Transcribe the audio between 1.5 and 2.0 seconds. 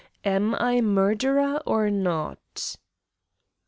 or